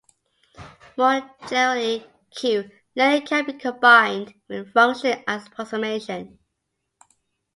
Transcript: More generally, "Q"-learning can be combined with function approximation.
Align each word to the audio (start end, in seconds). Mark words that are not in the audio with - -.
More 0.97 1.29
generally, 1.47 2.07
"Q"-learning 2.31 3.27
can 3.27 3.45
be 3.45 3.53
combined 3.53 4.33
with 4.47 4.73
function 4.73 5.23
approximation. 5.27 6.39